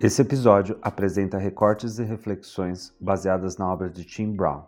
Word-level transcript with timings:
Esse 0.00 0.22
episódio 0.22 0.78
apresenta 0.80 1.38
recortes 1.38 1.98
e 1.98 2.04
reflexões 2.04 2.94
baseadas 3.00 3.56
na 3.56 3.68
obra 3.68 3.90
de 3.90 4.04
Tim 4.04 4.32
Brown, 4.32 4.62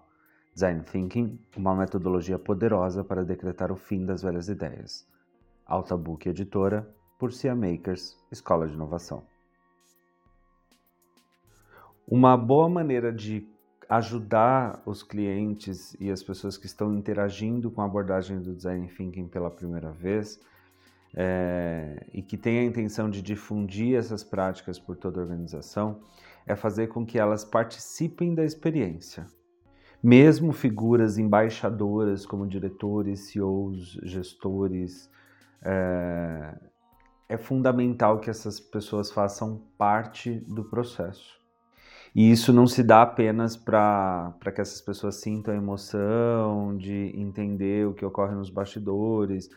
Design 0.53 0.83
Thinking, 0.83 1.39
uma 1.57 1.73
metodologia 1.73 2.37
poderosa 2.37 3.05
para 3.05 3.25
decretar 3.25 3.71
o 3.71 3.77
fim 3.77 4.05
das 4.05 4.23
velhas 4.23 4.49
ideias. 4.49 5.07
Alta 5.65 5.97
Book 5.97 6.29
Editora, 6.29 6.93
por 7.17 7.33
Cia 7.33 7.55
Makers, 7.55 8.19
Escola 8.33 8.67
de 8.67 8.75
Inovação. 8.75 9.23
Uma 12.09 12.37
boa 12.37 12.69
maneira 12.69 13.13
de 13.13 13.47
ajudar 13.89 14.83
os 14.85 15.05
clientes 15.05 15.97
e 16.01 16.11
as 16.11 16.25
pessoas 16.25 16.59
que 16.59 16.67
estão 16.67 16.93
interagindo 16.93 17.71
com 17.71 17.83
a 17.83 17.85
abordagem 17.85 18.43
do 18.43 18.53
Design 18.53 18.89
Thinking 18.89 19.29
pela 19.29 19.49
primeira 19.49 19.93
vez 19.93 20.41
é, 21.15 22.07
e 22.13 22.23
que 22.23 22.37
tem 22.37 22.61
a 22.61 22.65
intenção 22.65 23.11
de 23.11 23.21
difundir 23.21 23.97
essas 23.97 24.23
práticas 24.23 24.79
por 24.79 24.97
toda 24.97 25.21
a 25.21 25.23
organização 25.23 26.01
é 26.47 26.55
fazer 26.55 26.89
com 26.89 27.05
que 27.05 27.19
elas 27.19 27.45
participem 27.45 28.35
da 28.35 28.45
experiência. 28.45 29.27
Mesmo 30.03 30.53
figuras 30.53 31.19
embaixadoras 31.19 32.25
como 32.25 32.47
diretores, 32.47 33.31
CEOs, 33.31 33.99
gestores, 34.03 35.11
é, 35.63 36.55
é 37.29 37.37
fundamental 37.37 38.19
que 38.19 38.31
essas 38.31 38.59
pessoas 38.59 39.11
façam 39.11 39.63
parte 39.77 40.41
do 40.49 40.65
processo. 40.65 41.39
E 42.15 42.31
isso 42.31 42.53
não 42.53 42.67
se 42.67 42.83
dá 42.83 43.03
apenas 43.03 43.57
para 43.57 44.35
que 44.53 44.61
essas 44.61 44.81
pessoas 44.81 45.17
sintam 45.17 45.55
a 45.55 45.57
emoção 45.57 46.77
de 46.77 47.13
entender 47.15 47.87
o 47.87 47.95
que 47.95 48.05
ocorre 48.05 48.35
nos 48.35 48.51
bastidores, 48.51 49.49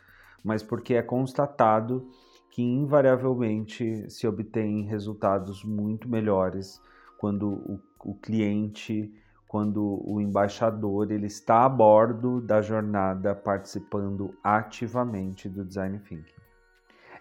mas 0.44 0.62
porque 0.62 0.96
é 0.96 1.02
constatado 1.02 2.08
que 2.50 2.62
invariavelmente 2.62 4.10
se 4.12 4.28
obtém 4.28 4.84
resultados 4.84 5.64
muito 5.64 6.08
melhores 6.08 6.80
quando 7.18 7.50
o, 7.50 7.80
o 8.04 8.16
cliente, 8.16 9.12
quando 9.48 10.02
o 10.06 10.20
embaixador 10.20 11.12
ele 11.12 11.28
está 11.28 11.64
a 11.64 11.70
bordo 11.70 12.42
da 12.42 12.62
jornada 12.62 13.34
participando 13.34 14.36
ativamente 14.44 15.48
do 15.48 15.64
design 15.64 16.00
thinking. 16.00 16.44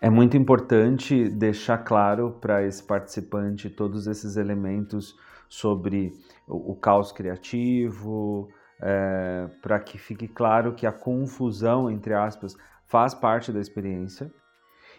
É 0.01 0.11
muito 0.11 0.37
importante 0.37 1.29
deixar 1.29 1.79
claro 1.79 2.37
para 2.41 2.63
esse 2.65 2.83
participante 2.83 3.71
todos 3.71 4.07
esses 4.07 4.37
elementos 4.37 5.17
sobre 5.49 6.13
o, 6.49 6.73
o 6.73 6.75
caos 6.75 7.13
criativo, 7.13 8.49
é, 8.81 9.49
para 9.63 9.79
que 9.79 9.97
fique 9.97 10.27
claro 10.27 10.75
que 10.75 10.87
a 10.87 10.93
confusão, 10.93 11.89
entre 11.89 12.15
aspas, 12.15 12.57
faz 12.93 13.15
parte 13.15 13.51
da 13.51 13.59
experiência 13.59 14.31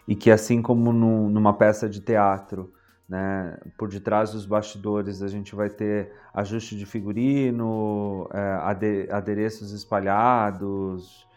e 0.08 0.16
que 0.16 0.32
assim 0.32 0.64
como 0.64 0.92
no, 0.92 1.30
numa 1.30 1.54
peça 1.54 1.88
de 1.88 2.02
teatro, 2.02 2.74
né, 3.08 3.60
por 3.78 3.88
detrás 3.88 4.32
dos 4.32 4.48
bastidores 4.48 5.22
a 5.22 5.28
gente 5.28 5.54
vai 5.54 5.70
ter 5.70 6.12
ajuste 6.34 6.76
de 6.76 6.88
figurino, 6.88 8.28
é, 8.34 9.08
adereços 9.12 9.72
espalhados, 9.72 11.28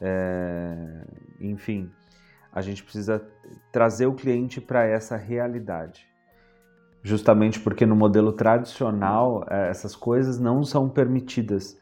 é, 0.00 1.04
enfim, 1.40 1.90
a 2.52 2.62
gente 2.62 2.84
precisa 2.84 3.20
trazer 3.72 4.06
o 4.06 4.14
cliente 4.14 4.60
para 4.60 4.84
essa 4.84 5.16
realidade. 5.16 6.06
Justamente 7.02 7.58
porque 7.58 7.84
no 7.84 7.96
modelo 7.96 8.32
tradicional 8.32 9.44
é, 9.50 9.70
essas 9.70 9.96
coisas 9.96 10.38
não 10.38 10.62
são 10.62 10.88
permitidas. 10.88 11.76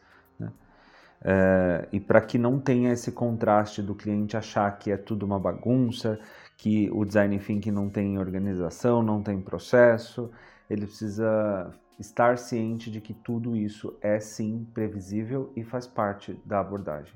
É, 1.25 1.89
e 1.91 1.99
para 1.99 2.21
que 2.21 2.37
não 2.37 2.61
tenha 2.61 2.93
esse 2.93 3.11
contraste 3.11 3.81
do 3.81 3.95
cliente 3.95 4.37
achar 4.37 4.79
que 4.79 4.91
é 4.91 4.97
tudo 4.97 5.25
uma 5.25 5.41
bagunça, 5.41 6.21
que 6.59 6.91
o 6.93 7.05
design 7.05 7.39
thinking 7.39 7.71
não 7.71 7.89
tem 7.89 8.19
organização, 8.19 9.03
não 9.03 9.23
tem 9.23 9.41
processo, 9.41 10.31
ele 10.69 10.87
precisa 10.87 11.73
estar 11.99 12.37
ciente 12.37 12.91
de 12.91 13.01
que 13.01 13.15
tudo 13.15 13.57
isso 13.57 13.97
é 14.03 14.21
sim 14.21 14.67
previsível 14.75 15.51
e 15.57 15.65
faz 15.65 15.87
parte 15.87 16.39
da 16.45 16.61
abordagem. 16.61 17.15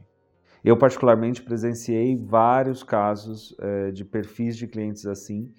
Eu, 0.64 0.76
particularmente, 0.76 1.42
presenciei 1.42 2.16
vários 2.16 2.82
casos 2.82 3.54
é, 3.60 3.90
de 3.90 4.04
perfis 4.04 4.56
de 4.56 4.66
clientes 4.66 5.06
assim, 5.06 5.52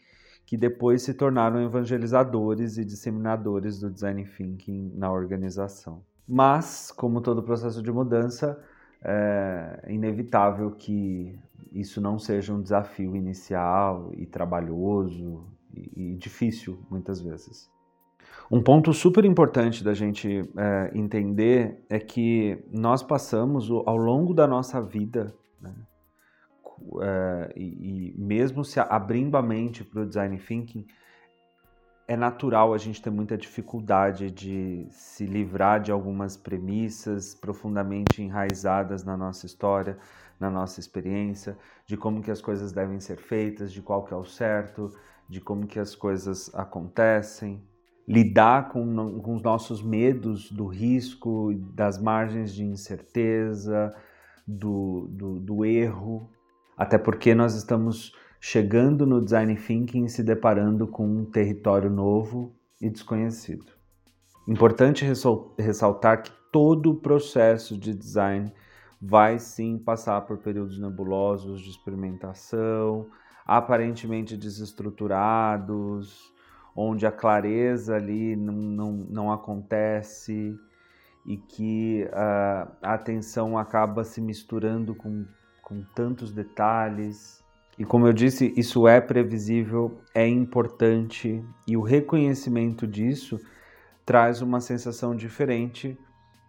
que 0.45 0.57
depois 0.57 1.03
se 1.03 1.13
tornaram 1.13 1.63
evangelizadores 1.63 2.77
e 2.77 2.83
disseminadores 2.83 3.79
do 3.79 3.89
design 3.89 4.25
thinking 4.25 4.91
na 4.95 5.11
organização. 5.11 6.03
Mas, 6.31 6.91
como 6.91 7.21
todo 7.21 7.41
processo 7.41 7.81
de 7.81 7.91
mudança, 7.91 8.63
é 9.03 9.85
inevitável 9.87 10.69
que 10.69 11.39
isso 11.71 11.99
não 11.99 12.19
seja 12.19 12.53
um 12.53 12.61
desafio 12.61 13.15
inicial 13.15 14.11
e 14.15 14.27
trabalhoso 14.27 15.43
e, 15.73 16.15
difícil 16.17 16.79
muitas 16.87 17.19
vezes. 17.19 17.71
Um 18.51 18.61
ponto 18.61 18.93
super 18.93 19.25
importante 19.25 19.83
da 19.83 19.93
gente 19.95 20.47
é, 20.55 20.91
entender 20.93 21.83
é 21.89 21.99
que 21.99 22.63
nós 22.71 23.01
passamos 23.01 23.67
ao 23.71 23.97
longo 23.97 24.31
da 24.31 24.45
nossa 24.45 24.79
vida, 24.79 25.33
né, 25.59 25.73
é, 27.01 27.53
e, 27.55 28.11
e, 28.11 28.19
mesmo 28.19 28.63
se 28.63 28.79
abrindo 28.79 29.35
a 29.35 29.41
mente 29.41 29.83
para 29.83 30.01
o 30.01 30.05
design 30.05 30.37
thinking, 30.37 30.85
é 32.09 32.17
natural 32.17 32.73
a 32.73 32.77
gente 32.79 32.99
ter 32.99 33.11
muita 33.11 33.37
dificuldade 33.37 34.31
de 34.31 34.87
se 34.89 35.27
livrar 35.27 35.79
de 35.79 35.91
algumas 35.91 36.35
premissas 36.35 37.35
profundamente 37.35 38.23
enraizadas 38.23 39.03
na 39.03 39.15
nossa 39.15 39.45
história, 39.45 39.95
na 40.39 40.49
nossa 40.49 40.79
experiência, 40.79 41.55
de 41.85 41.95
como 41.95 42.23
que 42.23 42.31
as 42.31 42.41
coisas 42.41 42.71
devem 42.71 42.99
ser 42.99 43.17
feitas, 43.17 43.71
de 43.71 43.79
qual 43.79 44.03
que 44.03 44.11
é 44.11 44.17
o 44.17 44.25
certo, 44.25 44.91
de 45.29 45.39
como 45.39 45.67
que 45.67 45.77
as 45.77 45.93
coisas 45.93 46.49
acontecem. 46.55 47.61
Lidar 48.07 48.69
com, 48.69 49.21
com 49.21 49.35
os 49.35 49.43
nossos 49.43 49.83
medos 49.83 50.51
do 50.51 50.65
risco, 50.65 51.53
das 51.75 52.01
margens 52.01 52.55
de 52.55 52.65
incerteza, 52.65 53.95
do, 54.47 55.07
do, 55.11 55.39
do 55.39 55.63
erro, 55.63 56.27
até 56.75 56.97
porque 56.97 57.35
nós 57.35 57.53
estamos 57.53 58.15
chegando 58.39 59.05
no 59.05 59.21
design 59.21 59.55
thinking 59.55 60.05
e 60.05 60.09
se 60.09 60.23
deparando 60.23 60.87
com 60.87 61.05
um 61.05 61.25
território 61.25 61.89
novo 61.89 62.55
e 62.81 62.89
desconhecido. 62.89 63.73
Importante 64.47 65.05
ressaltar 65.57 66.23
que 66.23 66.31
todo 66.51 66.91
o 66.91 66.95
processo 66.95 67.77
de 67.77 67.93
design 67.93 68.51
vai 69.01 69.37
sim 69.37 69.77
passar 69.77 70.21
por 70.21 70.39
períodos 70.39 70.79
nebulosos 70.79 71.61
de 71.61 71.69
experimentação, 71.69 73.07
aparentemente 73.45 74.35
desestruturados, 74.35 76.33
onde 76.75 77.05
a 77.05 77.11
clareza 77.11 77.95
ali 77.95 78.35
não, 78.35 78.53
não, 78.53 78.91
não 78.91 79.31
acontece 79.31 80.57
e 81.25 81.37
que 81.37 82.05
uh, 82.05 82.71
a 82.81 82.93
atenção 82.93 83.57
acaba 83.57 84.03
se 84.03 84.21
misturando 84.21 84.95
com, 84.95 85.25
com 85.61 85.83
tantos 85.93 86.31
detalhes 86.31 87.43
e 87.79 87.85
como 87.85 88.05
eu 88.05 88.11
disse, 88.11 88.53
isso 88.57 88.85
é 88.89 88.99
previsível, 88.99 90.01
é 90.13 90.27
importante 90.27 91.41
e 91.65 91.77
o 91.77 91.81
reconhecimento 91.81 92.85
disso 92.85 93.39
traz 94.05 94.41
uma 94.41 94.59
sensação 94.59 95.15
diferente 95.15 95.97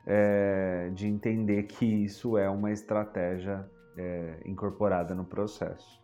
é, 0.04 0.90
de 0.92 1.06
entender 1.06 1.62
que 1.64 1.84
isso 1.84 2.36
é 2.36 2.50
uma 2.50 2.72
estratégia 2.72 3.64
é, 3.96 4.40
incorporada 4.44 5.14
no 5.14 5.24
processo. 5.24 6.00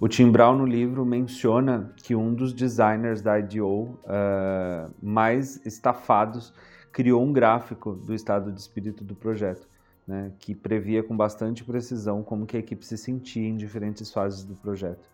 O 0.00 0.08
Tim 0.08 0.30
Brown 0.30 0.56
no 0.56 0.64
livro 0.64 1.04
menciona 1.04 1.92
que 1.96 2.14
um 2.14 2.32
dos 2.32 2.54
designers 2.54 3.20
da 3.20 3.38
IDO 3.38 3.66
uh, 3.66 3.98
é, 4.06 4.88
mais 5.02 5.64
estafados 5.66 6.54
criou 6.92 7.22
um 7.22 7.32
gráfico 7.32 7.92
do 7.92 8.14
estado 8.14 8.50
de 8.50 8.60
espírito 8.60 9.04
do 9.04 9.14
projeto 9.14 9.68
né, 10.06 10.32
que 10.38 10.54
previa 10.54 11.02
com 11.02 11.16
bastante 11.16 11.64
precisão 11.64 12.22
como 12.22 12.46
que 12.46 12.56
a 12.56 12.60
equipe 12.60 12.84
se 12.86 12.96
sentia 12.96 13.48
em 13.48 13.56
diferentes 13.56 14.12
fases 14.12 14.44
do 14.44 14.54
projeto. 14.54 15.08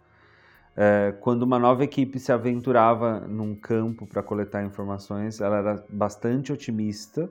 É, 0.77 1.15
quando 1.21 1.43
uma 1.43 1.59
nova 1.59 1.85
equipe 1.85 2.19
se 2.19 2.33
aventurava 2.33 3.21
num 3.21 3.55
campo 3.55 4.07
para 4.07 4.23
coletar 4.23 4.65
informações, 4.65 5.41
ela 5.41 5.59
era 5.59 5.85
bastante 5.89 6.53
otimista 6.53 7.29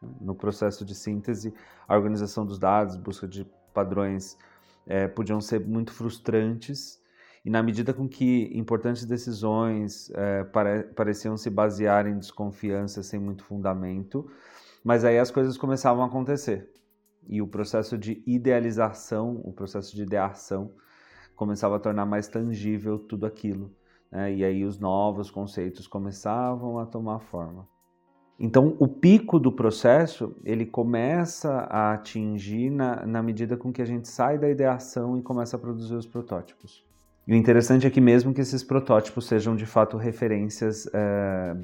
né, 0.00 0.08
no 0.20 0.34
processo 0.34 0.84
de 0.84 0.94
síntese. 0.94 1.52
A 1.88 1.96
organização 1.96 2.46
dos 2.46 2.58
dados, 2.58 2.96
busca 2.96 3.26
de 3.26 3.46
padrões, 3.72 4.38
é, 4.86 5.08
podiam 5.08 5.40
ser 5.40 5.60
muito 5.60 5.92
frustrantes. 5.92 7.00
E 7.44 7.50
na 7.50 7.62
medida 7.62 7.92
com 7.92 8.08
que 8.08 8.50
importantes 8.54 9.04
decisões 9.04 10.10
é, 10.14 10.44
pare 10.44 10.84
pareciam 10.84 11.36
se 11.36 11.50
basear 11.50 12.06
em 12.06 12.16
desconfiança 12.16 13.02
sem 13.02 13.20
muito 13.20 13.44
fundamento, 13.44 14.30
mas 14.82 15.04
aí 15.04 15.18
as 15.18 15.30
coisas 15.30 15.58
começavam 15.58 16.02
a 16.02 16.06
acontecer 16.06 16.70
e 17.28 17.40
o 17.42 17.46
processo 17.46 17.96
de 17.96 18.22
idealização, 18.26 19.40
o 19.44 19.52
processo 19.52 19.94
de 19.94 20.02
ideação, 20.02 20.70
começava 21.34 21.76
a 21.76 21.80
tornar 21.80 22.06
mais 22.06 22.28
tangível 22.28 22.98
tudo 22.98 23.26
aquilo. 23.26 23.70
Né? 24.10 24.34
E 24.34 24.44
aí 24.44 24.64
os 24.64 24.78
novos 24.78 25.30
conceitos 25.30 25.86
começavam 25.86 26.78
a 26.78 26.86
tomar 26.86 27.20
forma. 27.20 27.66
Então, 28.38 28.76
o 28.80 28.88
pico 28.88 29.38
do 29.38 29.52
processo 29.52 30.34
ele 30.44 30.66
começa 30.66 31.50
a 31.70 31.92
atingir 31.92 32.68
na, 32.68 33.06
na 33.06 33.22
medida 33.22 33.56
com 33.56 33.72
que 33.72 33.80
a 33.80 33.84
gente 33.84 34.08
sai 34.08 34.38
da 34.38 34.50
ideação 34.50 35.16
e 35.16 35.22
começa 35.22 35.56
a 35.56 35.58
produzir 35.58 35.94
os 35.94 36.06
protótipos. 36.06 36.84
E 37.26 37.32
o 37.32 37.36
interessante 37.36 37.86
é 37.86 37.90
que 37.90 38.00
mesmo 38.00 38.34
que 38.34 38.40
esses 38.40 38.62
protótipos 38.62 39.26
sejam 39.26 39.56
de 39.56 39.64
fato 39.64 39.96
referências 39.96 40.86
é, 40.92 41.56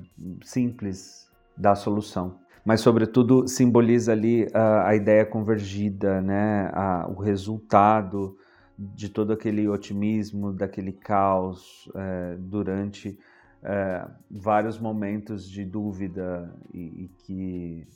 simples 0.43 1.29
da 1.57 1.75
solução, 1.75 2.40
mas 2.65 2.81
sobretudo 2.81 3.47
simboliza 3.49 4.13
ali 4.13 4.49
a, 4.53 4.89
a 4.89 4.97
ideia 4.97 5.25
convergida, 5.25 6.21
né, 6.21 6.71
a, 6.73 7.07
o 7.09 7.21
resultado 7.21 8.37
de 8.79 9.09
todo 9.09 9.33
aquele 9.33 9.69
otimismo, 9.69 10.53
daquele 10.53 10.93
caos 10.93 11.91
é, 11.95 12.37
durante 12.39 13.19
é, 13.63 14.09
vários 14.31 14.79
momentos 14.79 15.49
de 15.49 15.65
dúvida 15.65 16.55
e, 16.73 17.05
e, 17.05 17.11
que, 17.19 17.87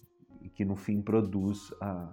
e 0.43 0.49
que 0.51 0.65
no 0.65 0.77
fim 0.77 1.01
produz 1.01 1.73
a, 1.81 2.09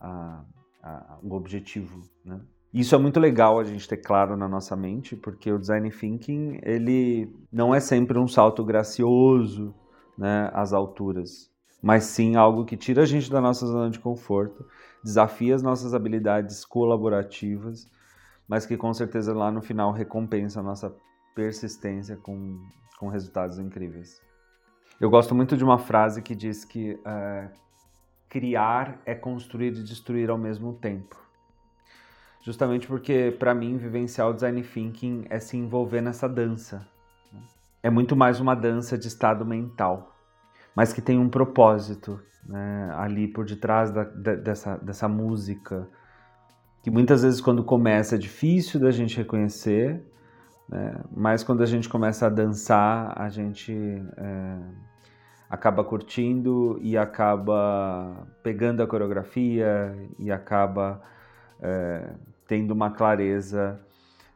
a, 0.00 0.44
a, 0.82 1.18
o 1.22 1.34
objetivo, 1.34 2.00
né? 2.24 2.40
Isso 2.74 2.94
é 2.94 2.98
muito 2.98 3.18
legal 3.18 3.58
a 3.58 3.64
gente 3.64 3.88
ter 3.88 3.96
claro 3.96 4.36
na 4.36 4.46
nossa 4.46 4.76
mente, 4.76 5.16
porque 5.16 5.50
o 5.50 5.58
design 5.58 5.90
thinking 5.90 6.60
ele 6.62 7.34
não 7.50 7.74
é 7.74 7.80
sempre 7.80 8.18
um 8.18 8.28
salto 8.28 8.62
gracioso, 8.62 9.74
né, 10.18 10.50
às 10.52 10.74
alturas, 10.74 11.50
mas 11.86 12.02
sim 12.02 12.34
algo 12.34 12.64
que 12.64 12.76
tira 12.76 13.02
a 13.02 13.06
gente 13.06 13.30
da 13.30 13.40
nossa 13.40 13.64
zona 13.64 13.88
de 13.88 14.00
conforto, 14.00 14.66
desafia 15.04 15.54
as 15.54 15.62
nossas 15.62 15.94
habilidades 15.94 16.64
colaborativas, 16.64 17.88
mas 18.48 18.66
que 18.66 18.76
com 18.76 18.92
certeza 18.92 19.32
lá 19.32 19.52
no 19.52 19.62
final 19.62 19.92
recompensa 19.92 20.58
a 20.58 20.64
nossa 20.64 20.92
persistência 21.32 22.16
com, 22.16 22.60
com 22.98 23.08
resultados 23.08 23.60
incríveis. 23.60 24.20
Eu 25.00 25.08
gosto 25.08 25.32
muito 25.32 25.56
de 25.56 25.62
uma 25.62 25.78
frase 25.78 26.22
que 26.22 26.34
diz 26.34 26.64
que 26.64 26.94
uh, 26.94 27.48
criar 28.28 29.00
é 29.06 29.14
construir 29.14 29.68
e 29.68 29.84
destruir 29.84 30.28
ao 30.28 30.38
mesmo 30.38 30.72
tempo 30.72 31.24
justamente 32.42 32.88
porque 32.88 33.34
para 33.38 33.54
mim 33.54 33.76
vivenciar 33.76 34.28
o 34.28 34.32
design 34.32 34.62
thinking 34.62 35.24
é 35.28 35.40
se 35.40 35.56
envolver 35.56 36.00
nessa 36.00 36.28
dança. 36.28 36.86
Né? 37.32 37.40
É 37.82 37.90
muito 37.90 38.14
mais 38.14 38.38
uma 38.38 38.54
dança 38.54 38.96
de 38.96 39.08
estado 39.08 39.44
mental, 39.44 40.15
mas 40.76 40.92
que 40.92 41.00
tem 41.00 41.18
um 41.18 41.30
propósito 41.30 42.20
né, 42.46 42.92
ali 42.94 43.26
por 43.26 43.46
detrás 43.46 43.90
da, 43.90 44.04
da, 44.04 44.34
dessa, 44.34 44.76
dessa 44.76 45.08
música, 45.08 45.88
que 46.82 46.90
muitas 46.90 47.22
vezes 47.22 47.40
quando 47.40 47.64
começa 47.64 48.14
é 48.14 48.18
difícil 48.18 48.78
da 48.78 48.90
gente 48.90 49.16
reconhecer, 49.16 50.04
né, 50.68 51.00
mas 51.10 51.42
quando 51.42 51.62
a 51.62 51.66
gente 51.66 51.88
começa 51.88 52.26
a 52.26 52.28
dançar, 52.28 53.14
a 53.16 53.30
gente 53.30 53.72
é, 54.18 54.58
acaba 55.48 55.82
curtindo 55.82 56.78
e 56.82 56.96
acaba 56.96 58.28
pegando 58.42 58.82
a 58.82 58.86
coreografia 58.86 59.96
e 60.18 60.30
acaba 60.30 61.02
é, 61.58 62.12
tendo 62.46 62.72
uma 62.72 62.90
clareza 62.90 63.80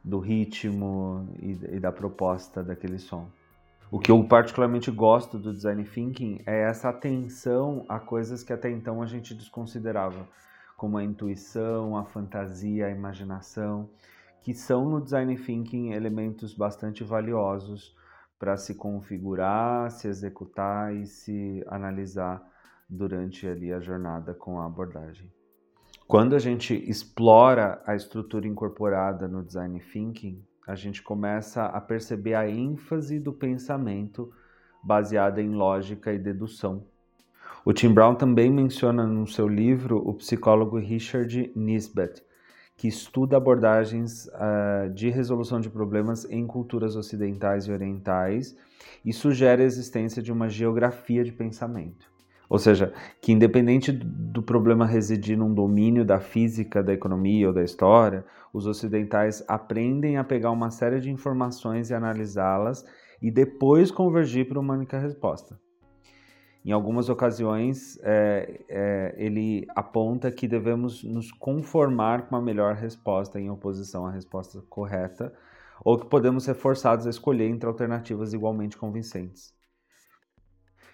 do 0.03 0.17
ritmo 0.17 1.29
e, 1.39 1.51
e 1.75 1.79
da 1.79 1.91
proposta 1.91 2.63
daquele 2.63 2.97
som. 2.97 3.29
O 3.93 3.99
que 3.99 4.09
eu 4.09 4.23
particularmente 4.23 4.89
gosto 4.89 5.37
do 5.37 5.51
design 5.51 5.83
thinking 5.83 6.41
é 6.45 6.61
essa 6.61 6.87
atenção 6.87 7.85
a 7.89 7.99
coisas 7.99 8.41
que 8.41 8.53
até 8.53 8.71
então 8.71 9.01
a 9.01 9.05
gente 9.05 9.35
desconsiderava, 9.35 10.29
como 10.77 10.97
a 10.97 11.03
intuição, 11.03 11.97
a 11.97 12.05
fantasia, 12.05 12.85
a 12.85 12.89
imaginação, 12.89 13.89
que 14.41 14.53
são 14.53 14.89
no 14.89 15.01
design 15.01 15.35
thinking 15.35 15.91
elementos 15.91 16.53
bastante 16.53 17.03
valiosos 17.03 17.93
para 18.39 18.55
se 18.55 18.75
configurar, 18.75 19.91
se 19.91 20.07
executar 20.07 20.95
e 20.95 21.05
se 21.05 21.61
analisar 21.67 22.41
durante 22.89 23.45
ali 23.45 23.73
a 23.73 23.81
jornada 23.81 24.33
com 24.33 24.57
a 24.61 24.67
abordagem. 24.67 25.29
Quando 26.07 26.33
a 26.33 26.39
gente 26.39 26.73
explora 26.89 27.81
a 27.85 27.93
estrutura 27.93 28.47
incorporada 28.47 29.27
no 29.27 29.43
design 29.43 29.77
thinking, 29.81 30.41
a 30.67 30.75
gente 30.75 31.01
começa 31.01 31.65
a 31.65 31.81
perceber 31.81 32.35
a 32.35 32.47
ênfase 32.47 33.19
do 33.19 33.33
pensamento 33.33 34.31
baseada 34.83 35.41
em 35.41 35.49
lógica 35.49 36.13
e 36.13 36.19
dedução. 36.19 36.83
O 37.63 37.73
Tim 37.73 37.93
Brown 37.93 38.15
também 38.15 38.51
menciona 38.51 39.05
no 39.05 39.27
seu 39.27 39.47
livro 39.47 39.97
o 39.97 40.13
psicólogo 40.15 40.79
Richard 40.79 41.51
Nisbet, 41.55 42.23
que 42.75 42.87
estuda 42.87 43.37
abordagens 43.37 44.25
uh, 44.27 44.91
de 44.91 45.09
resolução 45.09 45.59
de 45.59 45.69
problemas 45.69 46.25
em 46.25 46.47
culturas 46.47 46.95
ocidentais 46.95 47.67
e 47.67 47.71
orientais 47.71 48.57
e 49.05 49.13
sugere 49.13 49.61
a 49.61 49.65
existência 49.65 50.21
de 50.21 50.31
uma 50.31 50.49
geografia 50.49 51.23
de 51.23 51.31
pensamento. 51.31 52.10
Ou 52.51 52.59
seja, 52.59 52.91
que 53.21 53.31
independente 53.31 53.93
do 53.93 54.43
problema 54.43 54.85
residir 54.85 55.37
num 55.37 55.53
domínio 55.53 56.03
da 56.03 56.19
física, 56.19 56.83
da 56.83 56.91
economia 56.91 57.47
ou 57.47 57.53
da 57.53 57.63
história, 57.63 58.25
os 58.51 58.67
ocidentais 58.67 59.41
aprendem 59.47 60.17
a 60.17 60.23
pegar 60.25 60.51
uma 60.51 60.69
série 60.69 60.99
de 60.99 61.09
informações 61.09 61.89
e 61.89 61.93
analisá-las 61.93 62.85
e 63.21 63.31
depois 63.31 63.89
convergir 63.89 64.49
para 64.49 64.59
uma 64.59 64.73
única 64.73 64.99
resposta. 64.99 65.57
Em 66.65 66.73
algumas 66.73 67.07
ocasiões, 67.07 67.97
é, 68.03 68.59
é, 68.67 69.15
ele 69.17 69.65
aponta 69.73 70.29
que 70.29 70.45
devemos 70.45 71.05
nos 71.05 71.31
conformar 71.31 72.27
com 72.27 72.35
a 72.35 72.41
melhor 72.41 72.75
resposta 72.75 73.39
em 73.39 73.49
oposição 73.49 74.05
à 74.05 74.11
resposta 74.11 74.61
correta, 74.69 75.33
ou 75.85 75.97
que 75.97 76.05
podemos 76.05 76.43
ser 76.43 76.55
forçados 76.55 77.07
a 77.07 77.11
escolher 77.11 77.47
entre 77.47 77.65
alternativas 77.65 78.33
igualmente 78.33 78.77
convincentes. 78.77 79.53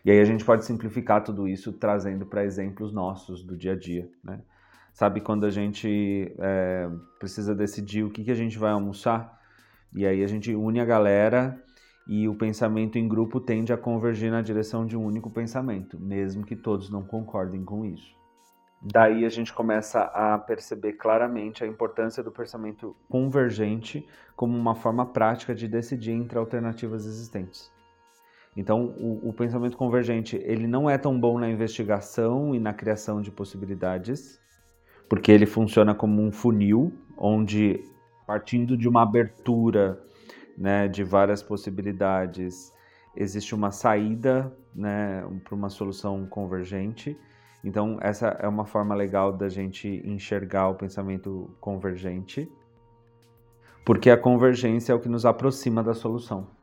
E 0.07 0.12
aí 0.12 0.21
a 0.21 0.24
gente 0.24 0.45
pode 0.45 0.63
simplificar 0.63 1.21
tudo 1.21 1.50
isso 1.50 1.74
trazendo 1.74 2.25
para 2.25 2.42
exemplos 2.42 2.94
nossos 2.94 3.44
do 3.44 3.57
dia 3.57 3.74
a 3.74 3.75
dia, 3.75 4.09
né? 4.24 4.39
Sabe 4.94 5.19
quando 5.19 5.45
a 5.45 5.50
gente 5.50 6.33
é, 6.39 6.89
precisa 7.19 7.54
decidir 7.54 8.06
o 8.06 8.09
que, 8.09 8.24
que 8.24 8.31
a 8.31 8.36
gente 8.36 8.57
vai 8.57 8.71
almoçar? 8.71 9.38
E 9.94 10.07
aí 10.07 10.24
a 10.24 10.27
gente 10.27 10.56
une 10.56 10.80
a 10.80 10.86
galera 10.86 11.62
e 12.07 12.25
o 12.25 12.36
pensamento 12.36 12.98
em 12.98 13.06
grupo 13.06 13.42
tende 13.42 13.74
a 13.74 13.77
convergir 13.77 14.31
na 14.31 14.42
direção 14.42 14.86
de 14.86 14.95
um 14.95 15.04
único 15.04 15.30
pensamento, 15.30 16.00
mesmo 16.00 16.45
que 16.45 16.56
todos 16.56 16.89
não 16.89 17.03
concordem 17.03 17.65
com 17.65 17.83
isso. 17.83 18.15
Daí 18.81 19.25
a 19.25 19.30
gente 19.30 19.51
começa 19.51 20.03
a 20.03 20.38
perceber 20.38 20.94
claramente 20.94 21.65
a 21.65 21.68
importância 21.68 22.24
do 22.24 22.31
pensamento 22.31 22.95
convergente 23.10 24.07
como 24.38 24.57
uma 24.57 24.74
forma 24.74 25.06
prática 25.06 25.53
de 25.53 25.68
decidir 25.68 26.12
entre 26.12 26.39
alternativas 26.39 27.06
existentes. 27.06 27.75
Então, 28.57 28.95
o, 28.98 29.30
o, 29.30 29.33
pensamento 29.33 29.77
convergente 29.77 30.36
ele 30.44 30.65
não 30.65 30.89
é 30.89 30.98
tão 30.98 31.18
bom 31.18 31.38
na 31.38 31.48
investigação 31.48 32.56
e 32.56 32.59
na 32.59 32.74
criação 32.74 33.21
de 33.21 33.30
possibilidades, 33.30 34.42
porque 35.07 35.31
ele 35.31 35.45
funciona 35.45 35.94
como 35.94 36.24
um 36.24 36.31
funil, 36.31 36.91
onde 37.15 37.79
partindo 38.25 38.75
de 38.75 38.89
uma 38.89 39.03
abertura 39.03 40.01
né, 40.58 40.88
de 40.88 41.03
várias 41.03 41.43
possibilidades, 41.43 42.74
existe 43.15 43.53
uma 43.53 43.70
saída 43.70 44.51
né, 44.74 45.24
para 45.43 45.53
uma 45.53 45.70
solução 45.70 46.25
convergente. 46.25 47.15
Então, 47.63 48.00
essa 48.01 48.29
é 48.39 48.48
uma 48.48 48.65
forma 48.65 48.96
legal 48.96 49.31
da 49.31 49.50
gente 49.50 50.01
enxergar 50.03 50.70
o 50.70 50.75
pensamento 50.75 51.55
convergente, 51.62 52.51
porque 53.86 54.10
a 54.10 54.17
convergência 54.17 54.91
é 54.93 54.96
o 54.96 55.00
que 55.00 55.08
nos 55.08 55.27
aproxima 55.27 55.84
da 55.84 55.93
solução. 55.93 56.56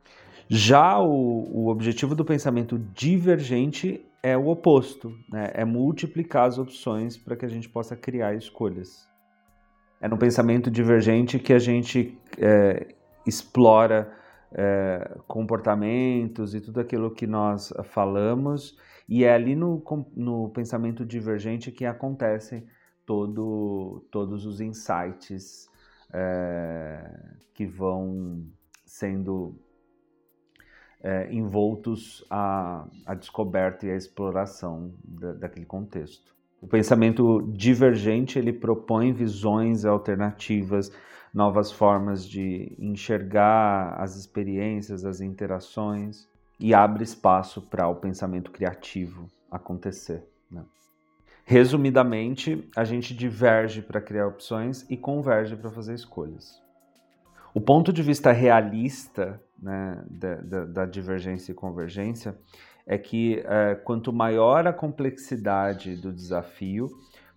Já 0.47 0.99
o, 0.99 1.47
o 1.51 1.67
objetivo 1.69 2.13
do 2.13 2.23
pensamento 2.23 2.77
divergente 2.93 4.05
é 4.21 4.37
o 4.37 4.47
oposto, 4.47 5.17
né? 5.29 5.51
é 5.53 5.65
multiplicar 5.65 6.47
as 6.47 6.57
opções 6.57 7.17
para 7.17 7.35
que 7.35 7.45
a 7.45 7.49
gente 7.49 7.67
possa 7.69 7.95
criar 7.95 8.35
escolhas. 8.35 9.07
É 9.99 10.07
no 10.07 10.17
pensamento 10.17 10.69
divergente 10.69 11.39
que 11.39 11.53
a 11.53 11.59
gente 11.59 12.17
é, 12.37 12.95
explora 13.25 14.11
é, 14.51 15.17
comportamentos 15.27 16.53
e 16.53 16.61
tudo 16.61 16.79
aquilo 16.79 17.11
que 17.11 17.25
nós 17.25 17.73
falamos, 17.83 18.77
e 19.07 19.23
é 19.23 19.33
ali 19.33 19.55
no, 19.55 19.83
no 20.15 20.49
pensamento 20.49 21.05
divergente 21.05 21.71
que 21.71 21.85
acontecem 21.85 22.65
todo, 23.05 24.05
todos 24.11 24.45
os 24.45 24.61
insights 24.61 25.67
é, 26.13 27.09
que 27.53 27.65
vão 27.65 28.43
sendo 28.85 29.55
é, 31.05 31.31
envoltos 31.31 32.25
à, 32.31 32.83
à, 33.05 33.13
descoberta 33.13 33.85
e 33.85 33.91
à 33.91 33.95
exploração 33.95 34.91
da, 35.03 35.33
daquele 35.33 35.65
contexto. 35.65 36.33
O 36.59 36.65
pensamento 36.65 37.43
divergente 37.53 38.39
ele 38.39 38.51
propõe 38.51 39.13
visões 39.13 39.85
alternativas, 39.85 40.91
novas 41.31 41.71
formas 41.71 42.27
de 42.27 42.75
enxergar 42.79 43.93
as 43.99 44.15
experiências, 44.15 45.05
as 45.05 45.21
interações 45.21 46.27
e 46.59 46.73
abre 46.73 47.03
espaço 47.03 47.61
para 47.61 47.87
o 47.87 47.95
pensamento 47.95 48.49
criativo 48.49 49.27
acontecer. 49.51 50.23
Né? 50.49 50.63
Resumidamente, 51.43 52.67
a 52.75 52.83
gente 52.83 53.13
diverge 53.13 53.83
para 53.83 54.01
criar 54.01 54.25
opções 54.25 54.89
e 54.89 54.97
converge 54.97 55.55
para 55.55 55.69
fazer 55.69 55.93
escolhas. 55.93 56.64
O 57.55 57.61
ponto 57.61 57.93
de 57.93 58.03
vista 58.03 58.33
realista 58.33 59.41
né, 59.57 60.03
da, 60.09 60.35
da, 60.35 60.65
da, 60.65 60.85
divergência 60.85 61.53
e 61.53 61.55
convergência 61.55 62.37
é 62.85 62.97
que 62.97 63.41
é, 63.45 63.75
quanto 63.75 64.11
maior 64.11 64.67
a 64.67 64.73
complexidade 64.73 65.95
do 65.95 66.11
desafio, 66.11 66.89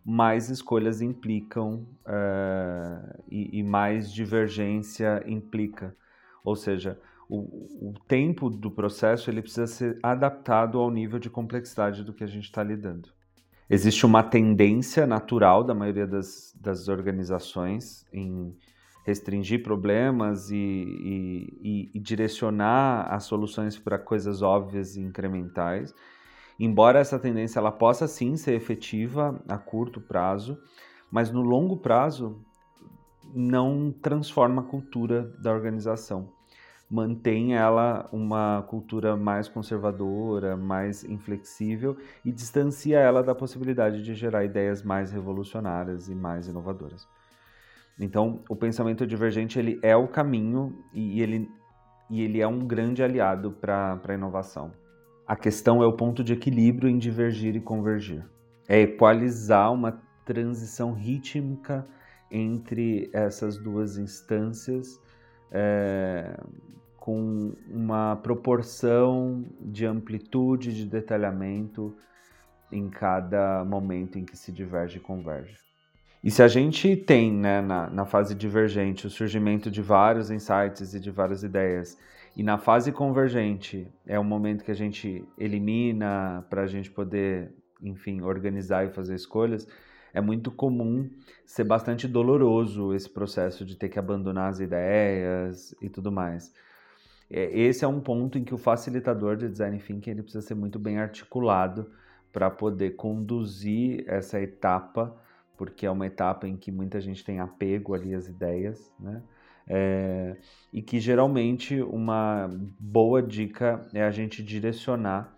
mais 0.05 0.51
escolhas 0.51 1.01
implicam 1.01 1.87
uh, 2.05 3.23
e, 3.31 3.61
e, 3.61 3.63
mais 3.63 4.13
divergência 4.13 5.23
implica. 5.25 5.95
Ou 6.43 6.57
seja, 6.57 6.99
o, 7.29 7.91
o, 7.91 7.95
tempo 8.09 8.51
do 8.51 8.73
processo 8.73 9.31
ele 9.31 9.41
precisa 9.41 9.69
ser 9.69 10.01
adaptado 10.03 10.81
ao 10.81 10.91
nível 10.91 11.21
de 11.21 11.31
complexidade 11.31 12.03
do 12.03 12.13
que 12.13 12.25
a 12.25 12.29
gente 12.29 12.47
está 12.47 12.65
lidando. 12.65 13.09
Existe 13.71 14.05
uma 14.05 14.25
tendência 14.25 15.07
natural 15.07 15.63
da 15.63 15.75
maioria 15.75 16.09
das, 16.09 16.53
das 16.61 16.89
organizações 16.89 18.05
em 18.13 18.53
restringir 19.09 19.63
problemas 19.63 20.51
e, 20.51 20.55
e, 20.55 21.91
e 21.95 21.99
direcionar 21.99 23.07
as 23.11 23.25
soluções 23.25 23.79
para 23.79 23.99
coisas 23.99 24.43
óbvias 24.43 24.97
e 24.97 25.01
incrementais. 25.01 25.95
Embora 26.61 26.99
essa 26.99 27.19
tendência 27.19 27.59
ela 27.59 27.73
possa 27.73 28.07
sim 28.07 28.37
ser 28.37 28.53
efetiva 28.53 29.43
a 29.49 29.57
curto 29.57 29.99
prazo, 29.99 30.59
mas 31.11 31.31
no 31.31 31.41
longo 31.41 31.79
prazo 31.79 32.45
não 33.35 33.91
transforma 33.91 34.61
a 34.61 34.65
cultura 34.65 35.23
da 35.43 35.51
organização. 35.55 36.29
Mantém 36.91 37.55
ela 37.55 38.11
uma 38.13 38.63
cultura 38.69 39.17
mais 39.17 39.49
conservadora, 39.49 40.55
mais 40.55 41.03
inflexível 41.03 41.97
e 42.23 42.31
distancia 42.31 42.99
ela 42.99 43.23
da 43.23 43.35
possibilidade 43.35 44.03
de 44.03 44.15
gerar 44.15 44.45
ideias 44.45 44.83
mais 44.83 45.11
revolucionárias 45.13 46.11
e 46.11 46.15
mais 46.15 46.47
inovadoras. 46.47 47.09
Então, 47.99 48.43
o 48.49 48.55
pensamento 48.55 49.07
divergente 49.07 49.59
ele 49.59 49.81
é 49.83 49.97
o 49.97 50.07
caminho 50.07 50.85
e 50.93 51.21
ele, 51.21 51.51
e 52.09 52.23
ele 52.23 52.41
é 52.41 52.47
um 52.47 52.67
grande 52.67 53.03
aliado 53.03 53.51
para 53.51 54.01
a 54.07 54.15
inovação. 54.15 54.73
A 55.27 55.37
questão 55.37 55.83
é 55.83 55.87
o 55.87 55.93
ponto 55.93 56.23
de 56.23 56.33
equilíbrio 56.33 56.89
em 56.89 56.97
divergir 56.97 57.57
e 57.57 57.61
convergir. 57.61 58.25
É 58.69 58.81
equalizar 58.81 59.73
uma 59.73 60.01
transição 60.25 60.93
rítmica 60.93 61.87
entre 62.31 63.11
essas 63.13 63.59
duas 63.59 63.99
instâncias 63.99 65.01
é, 65.51 66.39
com 66.97 67.55
uma 67.69 68.17
proporção 68.17 69.45
de 69.61 69.87
amplitude, 69.87 70.75
de 70.75 70.87
detalhamento 70.87 71.97
em 72.71 72.89
cada 72.89 73.65
momento 73.65 74.19
em 74.19 74.25
que 74.25 74.37
se 74.37 74.53
diverge 74.53 74.99
e 74.99 75.01
converge. 75.01 75.68
E 76.23 76.31
se 76.31 76.43
a 76.43 76.49
gente 76.49 76.97
tem 76.97 77.33
né, 77.33 77.61
na, 77.61 77.89
na 77.89 78.05
fase 78.05 78.35
divergente 78.35 79.07
o 79.07 79.11
surgimento 79.11 79.71
de 79.71 79.81
vários 79.81 80.31
insights 80.31 80.95
e 80.95 81.01
de 81.01 81.11
várias 81.11 81.43
ideias, 81.43 81.97
e 82.37 82.43
na 82.43 82.59
fase 82.59 82.93
convergente 82.93 83.93
é 84.07 84.19
o 84.19 84.25
momento 84.25 84.65
que 84.65 84.71
a 84.71 84.75
gente 84.75 85.25
elimina 85.37 86.45
para 86.51 86.63
a 86.63 86.67
gente 86.67 86.91
poder, 86.91 87.53
enfim, 87.83 88.21
organizar 88.21 88.85
e 88.85 88.91
fazer 88.91 89.15
escolhas, 89.15 89.67
é 90.13 90.21
muito 90.21 90.51
comum 90.51 91.09
ser 91.45 91.65
bastante 91.65 92.09
doloroso 92.09 92.95
esse 92.95 93.09
processo 93.09 93.65
de 93.65 93.77
ter 93.77 93.89
que 93.89 93.99
abandonar 93.99 94.51
as 94.51 94.61
ideias 94.61 95.75
e 95.81 95.89
tudo 95.89 96.11
mais. 96.11 96.53
É, 97.31 97.59
esse 97.59 97.85
é 97.85 97.89
um 97.89 98.01
ponto 98.01 98.39
em 98.39 98.45
que 98.45 98.55
o 98.55 98.59
facilitador 98.59 99.37
de 99.37 99.49
design 99.49 99.79
thinking 99.79 100.11
ele 100.11 100.23
precisa 100.23 100.47
ser 100.47 100.55
muito 100.55 100.79
bem 100.79 100.99
articulado 100.99 101.91
para 102.33 102.51
poder 102.51 102.97
conduzir 102.97 104.05
essa 104.07 104.41
etapa 104.41 105.15
porque 105.59 105.85
é 105.85 105.91
uma 105.91 106.07
etapa 106.07 106.49
em 106.49 106.57
que 106.57 106.71
muita 106.73 107.01
gente 107.01 107.25
tem 107.25 107.41
apego 107.41 107.93
ali 107.95 108.15
às 108.15 108.29
ideias, 108.29 108.95
né? 108.99 109.23
É, 109.71 110.37
e 110.73 110.81
que 110.81 110.99
geralmente 110.99 111.83
uma 111.83 112.49
boa 112.79 113.23
dica 113.23 113.87
é 113.93 114.03
a 114.03 114.11
gente 114.11 114.43
direcionar 114.43 115.37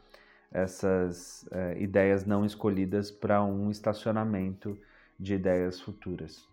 essas 0.52 1.48
é, 1.50 1.82
ideias 1.82 2.24
não 2.24 2.44
escolhidas 2.44 3.10
para 3.10 3.42
um 3.42 3.70
estacionamento 3.70 4.78
de 5.18 5.34
ideias 5.34 5.80
futuras. 5.80 6.49